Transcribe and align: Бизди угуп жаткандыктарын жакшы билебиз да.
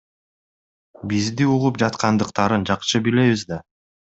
Бизди 1.11 1.47
угуп 1.57 1.79
жаткандыктарын 1.83 2.67
жакшы 2.71 3.07
билебиз 3.11 3.45
да. 3.53 3.63